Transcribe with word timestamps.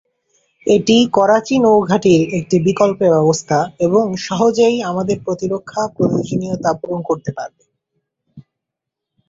এটি 0.67 0.97
করাচি 1.13 1.55
নৌ 1.59 1.75
ঘাঁটির 1.83 2.21
একটি 2.39 2.57
বিকল্প 2.67 2.99
ব্যবস্থা 3.07 3.57
এবং 3.79 4.03
সহজেই 4.25 4.77
আমাদের 4.89 5.17
প্রতিরক্ষা 5.25 5.81
প্রয়োজনীয়তা 5.95 6.71
পূরণ 6.79 6.99
করতে 7.01 7.31
পারে। 7.37 7.57